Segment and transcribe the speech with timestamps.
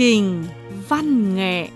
[0.00, 0.44] trình
[0.88, 1.68] văn nghệ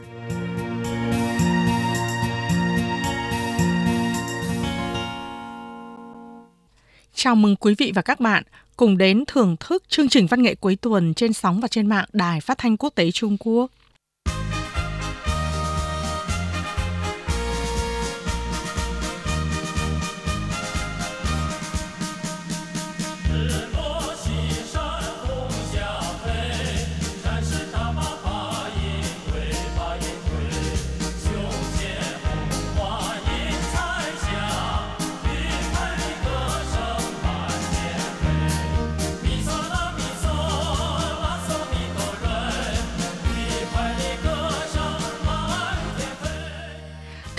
[7.14, 8.42] Chào mừng quý vị và các bạn
[8.76, 12.04] cùng đến thưởng thức chương trình văn nghệ cuối tuần trên sóng và trên mạng
[12.12, 13.70] Đài Phát thanh Quốc tế Trung Quốc.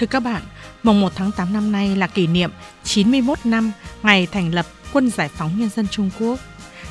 [0.06, 0.42] Thưa các bạn,
[0.84, 2.52] mùng 1 tháng 8 năm nay là kỷ niệm
[2.84, 3.72] 91 năm
[4.04, 6.40] ngày thành lập Quân Giải phóng Nhân dân Trung Quốc.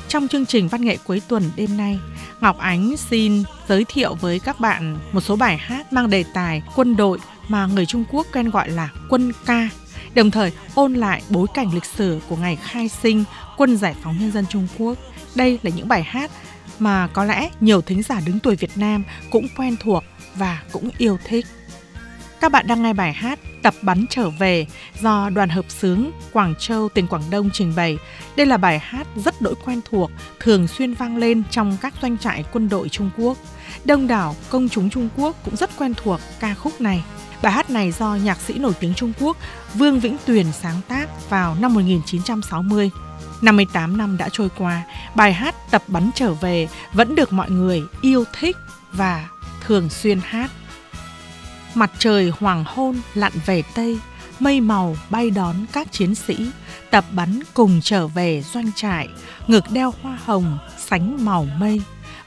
[0.07, 1.99] Trong chương trình văn nghệ cuối tuần đêm nay,
[2.41, 6.63] Ngọc Ánh xin giới thiệu với các bạn một số bài hát mang đề tài
[6.75, 9.69] quân đội mà người Trung Quốc quen gọi là quân ca,
[10.15, 13.23] đồng thời ôn lại bối cảnh lịch sử của ngày khai sinh
[13.57, 14.97] Quân Giải phóng Nhân dân Trung Quốc.
[15.35, 16.31] Đây là những bài hát
[16.79, 20.03] mà có lẽ nhiều thính giả đứng tuổi Việt Nam cũng quen thuộc
[20.35, 21.45] và cũng yêu thích.
[22.45, 24.65] Các bạn đang nghe bài hát Tập bắn trở về
[25.01, 27.97] do đoàn hợp xướng Quảng Châu, tỉnh Quảng Đông trình bày.
[28.35, 32.17] Đây là bài hát rất đỗi quen thuộc, thường xuyên vang lên trong các doanh
[32.17, 33.37] trại quân đội Trung Quốc.
[33.85, 37.03] Đông đảo công chúng Trung Quốc cũng rất quen thuộc ca khúc này.
[37.41, 39.37] Bài hát này do nhạc sĩ nổi tiếng Trung Quốc
[39.73, 42.91] Vương Vĩnh Tuyền sáng tác vào năm 1960.
[43.41, 44.83] 58 năm đã trôi qua,
[45.15, 48.57] bài hát Tập bắn trở về vẫn được mọi người yêu thích
[48.91, 49.29] và
[49.67, 50.51] thường xuyên hát.
[51.75, 53.99] Mặt trời hoàng hôn lặn về Tây,
[54.39, 56.37] mây màu bay đón các chiến sĩ,
[56.89, 59.07] tập bắn cùng trở về doanh trại,
[59.47, 61.81] ngực đeo hoa hồng, sánh màu mây,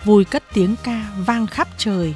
[0.04, 2.14] vui cất tiếng ca vang khắp trời,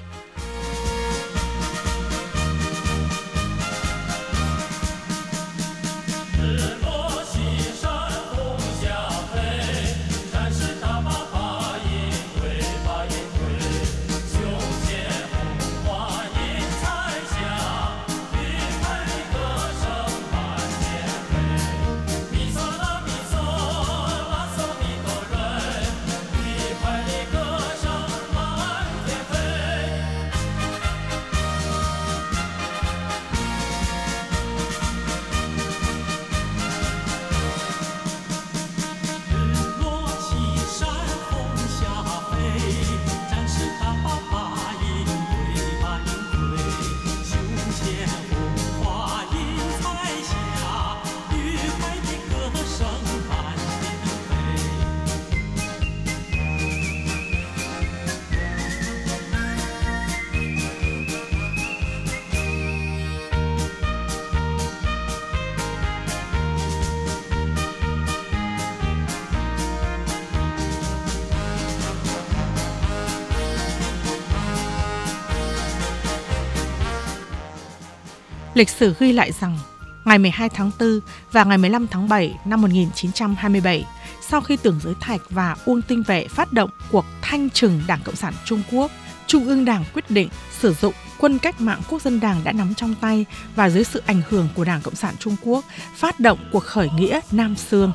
[78.54, 79.58] Lịch sử ghi lại rằng
[80.04, 81.00] ngày 12 tháng 4
[81.32, 83.84] và ngày 15 tháng 7 năm 1927,
[84.28, 88.00] sau khi Tưởng Giới Thạch và Uông Tinh Vệ phát động cuộc thanh trừng Đảng
[88.04, 88.90] Cộng sản Trung Quốc,
[89.26, 92.74] Trung ương Đảng quyết định sử dụng quân cách mạng quốc dân đảng đã nắm
[92.74, 93.24] trong tay
[93.56, 95.64] và dưới sự ảnh hưởng của Đảng Cộng sản Trung Quốc
[95.96, 97.92] phát động cuộc khởi nghĩa Nam Sương.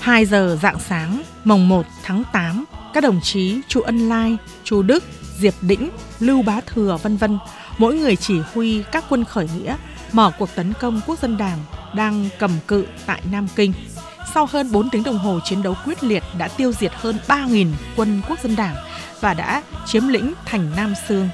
[0.00, 4.82] 2 giờ dạng sáng, mồng 1 tháng 8, các đồng chí Chu Ân Lai, Chu
[4.82, 5.04] Đức,
[5.38, 5.90] Diệp Đĩnh,
[6.20, 7.38] Lưu Bá Thừa vân vân
[7.78, 9.76] mỗi người chỉ huy các quân khởi nghĩa
[10.12, 11.58] mở cuộc tấn công quốc dân đảng
[11.94, 13.72] đang cầm cự tại Nam Kinh.
[14.34, 17.68] Sau hơn 4 tiếng đồng hồ chiến đấu quyết liệt đã tiêu diệt hơn 3.000
[17.96, 18.76] quân quốc dân đảng
[19.20, 21.28] và đã chiếm lĩnh thành Nam Sương.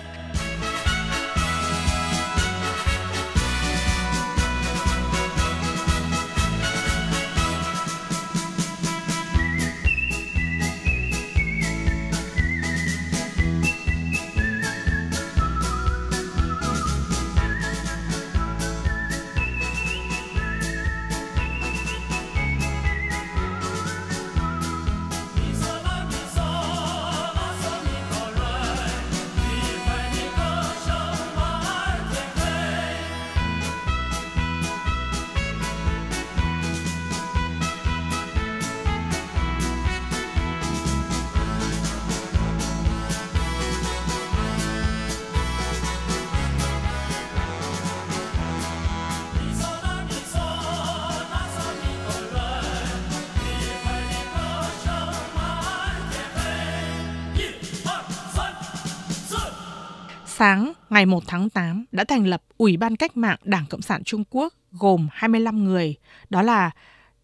[60.40, 64.04] Sáng ngày 1 tháng 8 đã thành lập Ủy ban Cách mạng Đảng Cộng sản
[64.04, 65.94] Trung Quốc gồm 25 người,
[66.30, 66.70] đó là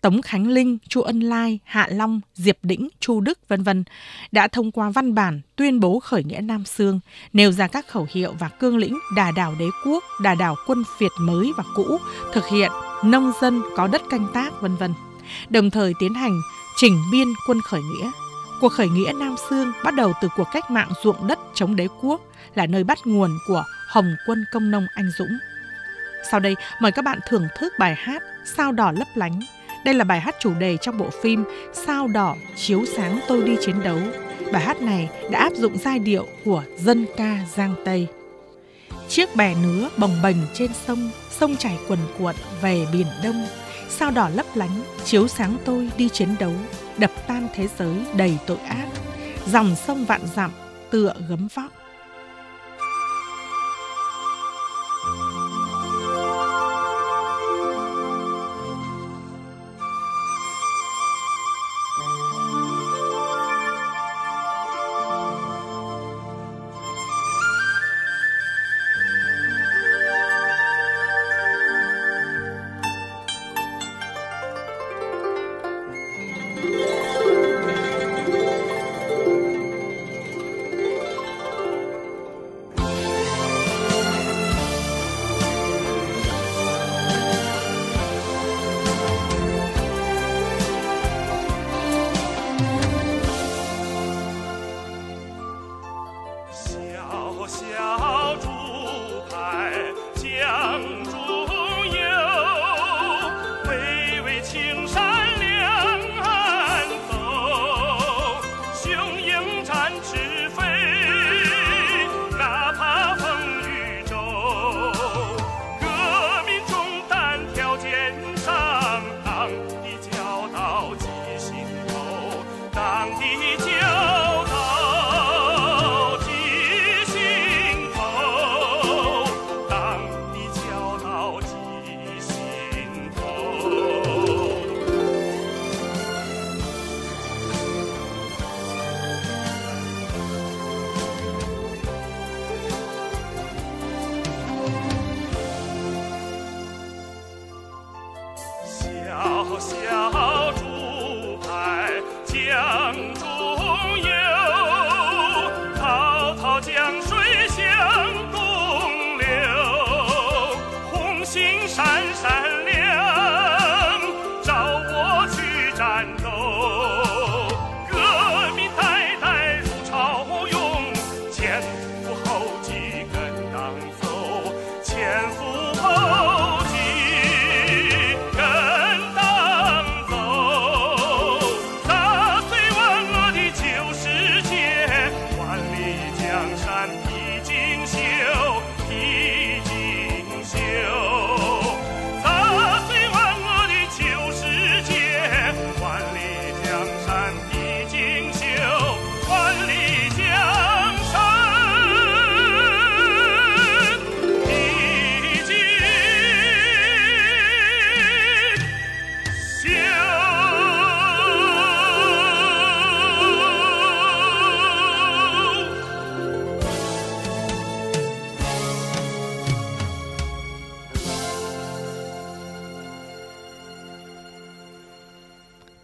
[0.00, 3.84] Tống Khánh Linh, Chu Ân Lai, Hạ Long, Diệp Đĩnh, Chu Đức vân vân
[4.32, 7.00] đã thông qua văn bản tuyên bố khởi nghĩa Nam Sương,
[7.32, 10.82] nêu ra các khẩu hiệu và cương lĩnh đà đảo đế quốc, đà đảo quân
[10.98, 11.98] phiệt mới và cũ,
[12.32, 12.70] thực hiện
[13.04, 14.94] nông dân có đất canh tác vân vân.
[15.48, 16.40] Đồng thời tiến hành
[16.76, 18.10] chỉnh biên quân khởi nghĩa.
[18.60, 21.88] Cuộc khởi nghĩa Nam Sương bắt đầu từ cuộc cách mạng ruộng đất chống đế
[22.02, 22.20] quốc,
[22.54, 25.38] là nơi bắt nguồn của Hồng quân công nông anh dũng.
[26.30, 28.22] Sau đây, mời các bạn thưởng thức bài hát
[28.56, 29.40] Sao đỏ lấp lánh
[29.86, 33.56] đây là bài hát chủ đề trong bộ phim Sao đỏ chiếu sáng tôi đi
[33.60, 33.98] chiến đấu.
[34.52, 38.06] Bài hát này đã áp dụng giai điệu của dân ca Giang Tây.
[39.08, 43.46] Chiếc bè nứa bồng bềnh trên sông, sông chảy quần cuộn về biển Đông.
[43.88, 46.52] Sao đỏ lấp lánh, chiếu sáng tôi đi chiến đấu,
[46.98, 48.86] đập tan thế giới đầy tội ác.
[49.46, 50.50] Dòng sông vạn dặm
[50.90, 51.72] tựa gấm vóc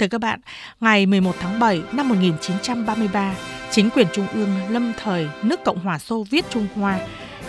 [0.02, 0.40] Thưa các bạn,
[0.80, 3.34] ngày 11 tháng 7 năm 1933,
[3.70, 7.00] chính quyền trung ương lâm thời nước Cộng hòa Xô Viết Trung Hoa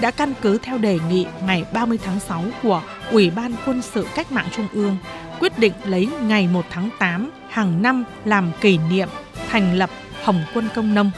[0.01, 4.07] đã căn cứ theo đề nghị ngày 30 tháng 6 của Ủy ban Quân sự
[4.15, 4.97] Cách mạng Trung ương
[5.39, 9.09] quyết định lấy ngày 1 tháng 8 hàng năm làm kỷ niệm
[9.49, 9.89] thành lập
[10.23, 11.11] Hồng quân công nông.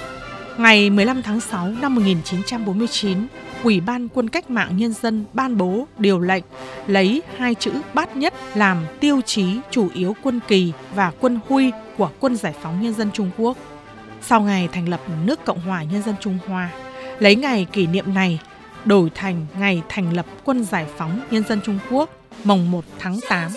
[0.57, 3.27] Ngày 15 tháng 6 năm 1949,
[3.63, 6.43] Ủy ban Quân cách mạng nhân dân ban bố điều lệnh
[6.87, 11.71] lấy hai chữ bát nhất làm tiêu chí chủ yếu quân kỳ và quân huy
[11.97, 13.57] của quân giải phóng nhân dân Trung Quốc.
[14.21, 16.69] Sau ngày thành lập nước Cộng hòa Nhân dân Trung Hoa,
[17.19, 18.39] lấy ngày kỷ niệm này
[18.85, 22.09] đổi thành ngày thành lập quân giải phóng nhân dân Trung Quốc
[22.43, 23.51] mồng 1 tháng 8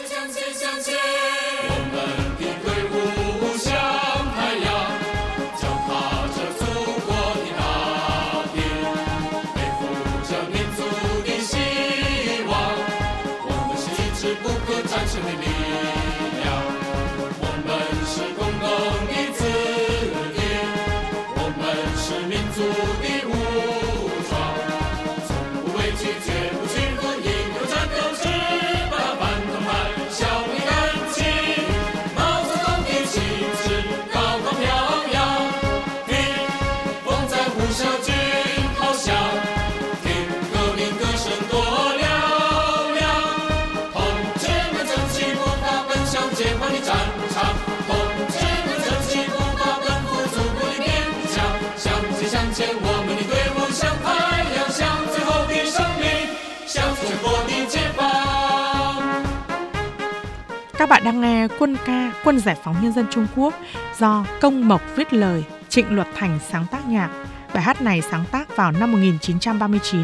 [60.88, 63.54] Các bạn đang nghe quân ca Quân Giải phóng Nhân dân Trung Quốc
[63.98, 67.10] do Công Mộc viết lời, Trịnh Luật Thành sáng tác nhạc.
[67.54, 70.02] Bài hát này sáng tác vào năm 1939,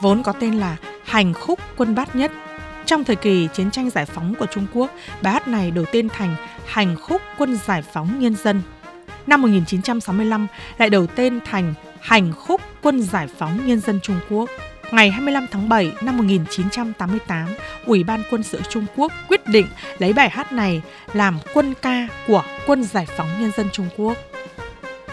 [0.00, 2.32] vốn có tên là Hành khúc quân bát nhất.
[2.86, 4.90] Trong thời kỳ chiến tranh giải phóng của Trung Quốc,
[5.22, 6.34] bài hát này đổi tên thành
[6.66, 8.62] Hành khúc quân giải phóng nhân dân.
[9.26, 10.46] Năm 1965
[10.78, 14.50] lại đổi tên thành Hành khúc quân giải phóng nhân dân Trung Quốc.
[14.92, 17.46] Ngày 25 tháng 7 năm 1988,
[17.86, 19.66] Ủy ban quân sự Trung Quốc quyết định
[19.98, 20.82] lấy bài hát này
[21.12, 24.16] làm quân ca của quân giải phóng nhân dân Trung Quốc.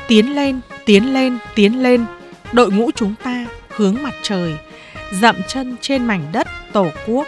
[0.07, 2.05] Tiến lên, tiến lên, tiến lên,
[2.51, 4.57] đội ngũ chúng ta hướng mặt trời,
[5.11, 7.27] dậm chân trên mảnh đất Tổ quốc,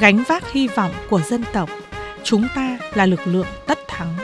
[0.00, 1.70] gánh vác hy vọng của dân tộc.
[2.22, 4.16] Chúng ta là lực lượng tất thắng.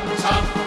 [0.00, 0.59] Sam,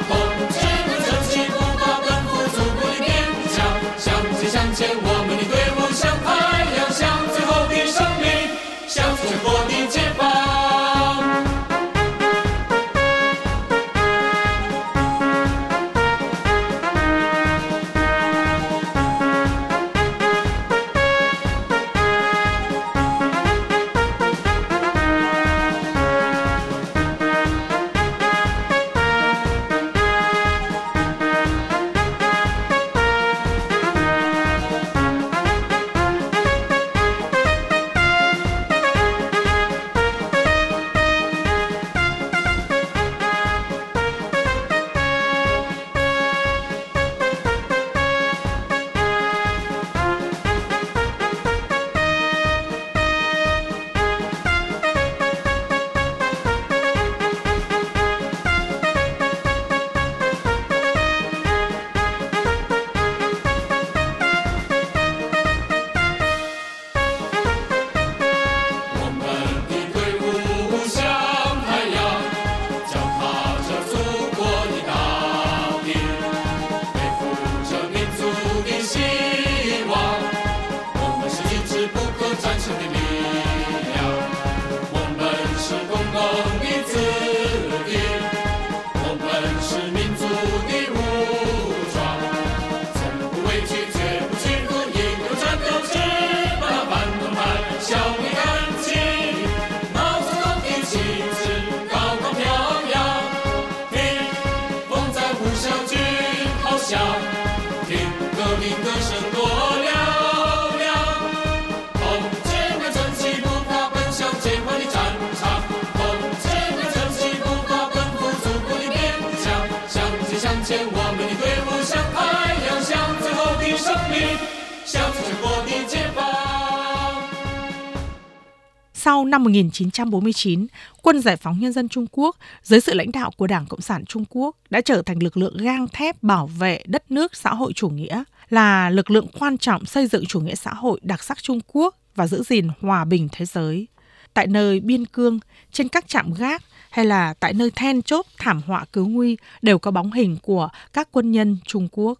[129.03, 130.67] Sau năm 1949,
[131.01, 134.05] quân giải phóng nhân dân Trung Quốc dưới sự lãnh đạo của Đảng Cộng sản
[134.05, 137.73] Trung Quốc đã trở thành lực lượng gang thép bảo vệ đất nước xã hội
[137.73, 141.43] chủ nghĩa, là lực lượng quan trọng xây dựng chủ nghĩa xã hội đặc sắc
[141.43, 143.87] Trung Quốc và giữ gìn hòa bình thế giới.
[144.33, 145.39] Tại nơi biên cương,
[145.71, 149.79] trên các trạm gác hay là tại nơi then chốt thảm họa cứu nguy đều
[149.79, 152.19] có bóng hình của các quân nhân Trung Quốc.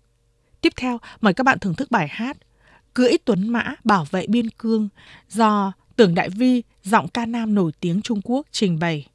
[0.61, 2.37] Tiếp theo, mời các bạn thưởng thức bài hát
[2.93, 4.89] Cưỡi Tuấn Mã bảo vệ biên cương
[5.29, 9.05] do Tưởng Đại Vi, giọng ca nam nổi tiếng Trung Quốc trình bày.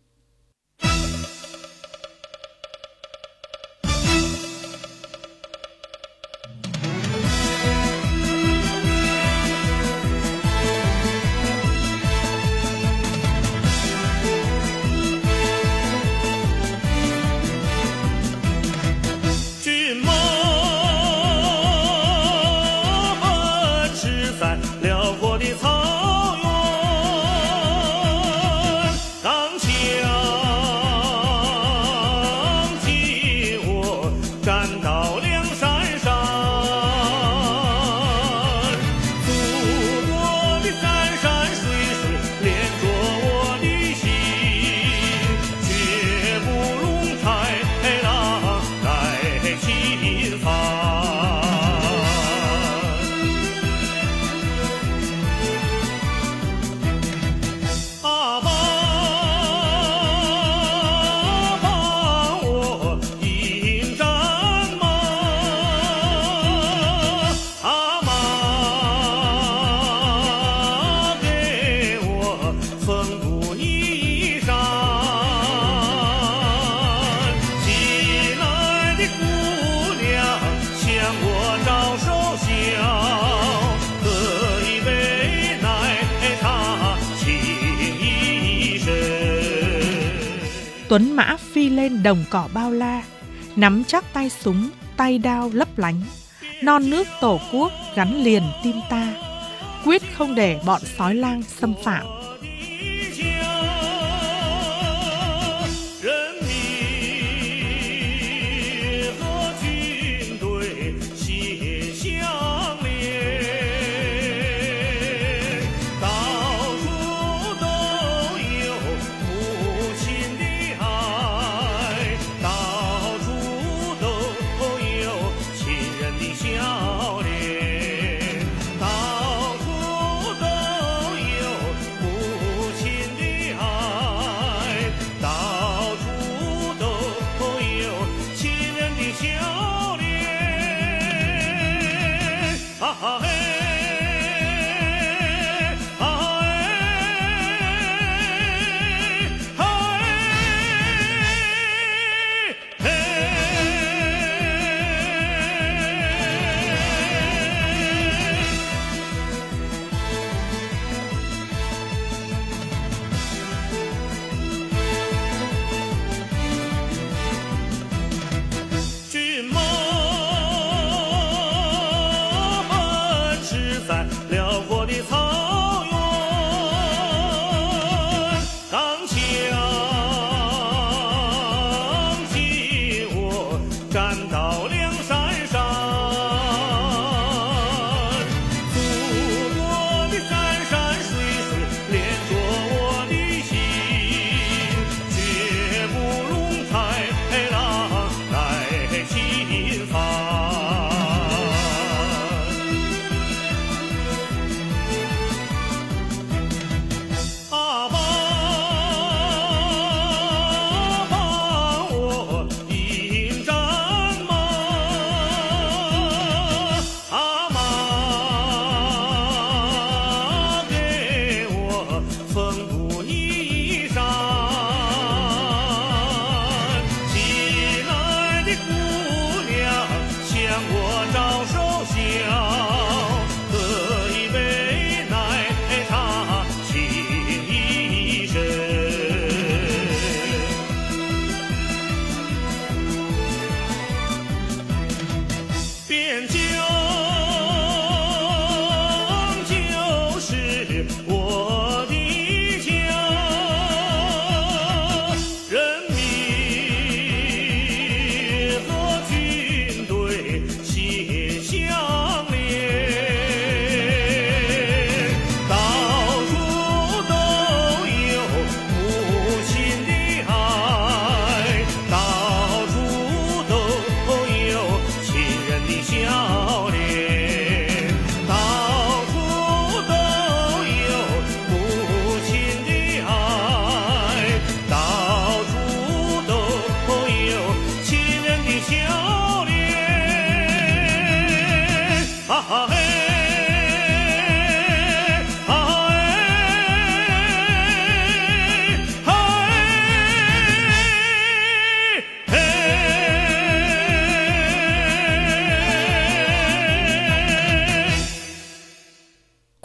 [90.89, 93.03] Tuấn mã phi lên đồng cỏ bao la,
[93.57, 96.01] nắm chắc tay súng, tay đao lấp lánh.
[96.63, 99.15] Non nước tổ quốc gắn liền tim ta,
[99.85, 102.18] quyết không để bọn sói lang xâm phạm.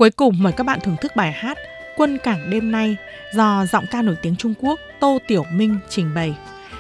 [0.04, 1.58] Cuối cùng mời các bạn thưởng thức bài hát
[1.96, 2.98] Quân cảng đêm nay
[3.34, 6.36] do giọng ca nổi tiếng Trung Quốc Tô Tiểu Minh trình bày.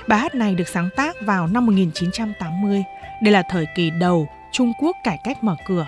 [0.07, 2.83] Bài hát này được sáng tác vào năm 1980.
[3.21, 5.87] Đây là thời kỳ đầu Trung Quốc cải cách mở cửa.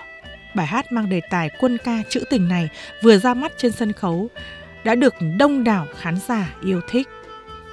[0.56, 2.70] Bài hát mang đề tài quân ca trữ tình này
[3.04, 4.28] vừa ra mắt trên sân khấu
[4.84, 7.08] đã được đông đảo khán giả yêu thích.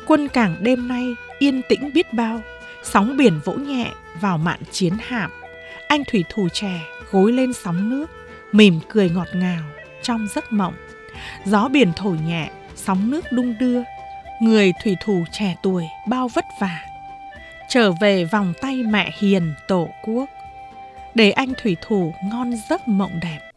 [0.07, 1.07] Quân cảng đêm nay
[1.39, 2.41] yên tĩnh biết bao,
[2.83, 5.31] sóng biển vỗ nhẹ vào mạn chiến hạm.
[5.89, 8.11] Anh thủy thủ trẻ gối lên sóng nước,
[8.53, 9.63] mỉm cười ngọt ngào
[10.03, 10.75] trong giấc mộng.
[11.45, 13.83] Gió biển thổi nhẹ, sóng nước đung đưa,
[14.41, 16.81] người thủy thủ trẻ tuổi bao vất vả.
[17.69, 20.29] Trở về vòng tay mẹ hiền tổ quốc,
[21.15, 23.52] để anh thủy thủ ngon giấc mộng đẹp.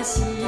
[0.00, 0.39] así.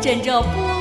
[0.00, 0.77] 枕着波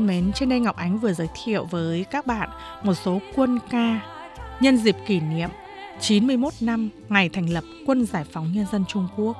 [0.00, 2.48] thân mến, trên đây Ngọc Ánh vừa giới thiệu với các bạn
[2.82, 4.00] một số quân ca
[4.60, 5.50] nhân dịp kỷ niệm
[6.00, 9.36] 91 năm ngày thành lập Quân Giải phóng Nhân dân Trung Quốc.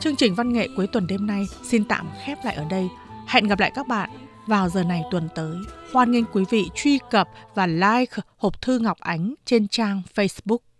[0.00, 2.88] Chương trình văn nghệ cuối tuần đêm nay xin tạm khép lại ở đây.
[3.26, 4.10] Hẹn gặp lại các bạn
[4.46, 5.56] vào giờ này tuần tới.
[5.92, 10.71] Hoan nghênh quý vị truy cập và like hộp thư Ngọc Ánh trên trang Facebook.